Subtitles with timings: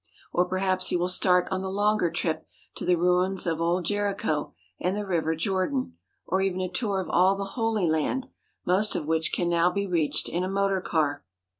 [0.31, 4.51] Or perhaps he will start on the longer trip to the ruins of old Jericho
[4.79, 5.93] and the River Jordan,
[6.25, 8.27] or even a tour of all the Holy Land,
[8.65, 11.23] most of which can now be reached in a motor car.